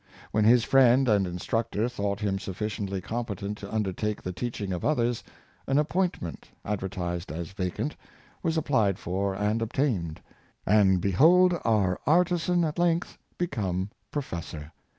[0.31, 5.23] When his friend and instructor thought him sufficiently competent to undertake the teaching of others,
[5.67, 7.95] an appointment, advertised as vacant,
[8.41, 10.19] was ap plied for and obtained;
[10.65, 14.73] and behold our artisan at length become professor!